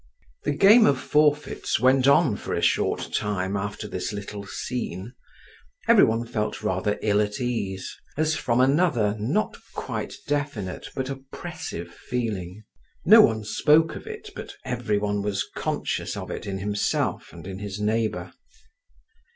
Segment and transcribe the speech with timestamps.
[0.45, 5.13] The game of forfeits went on for a short time after this little scene;
[5.87, 8.81] every one felt rather ill at ease, not so much on account of this scene,
[8.81, 12.63] as from another, not quite definite, but oppressive feeling.
[13.05, 17.45] No one spoke of it, but every one was conscious of it in himself and
[17.45, 18.33] in his neighbour.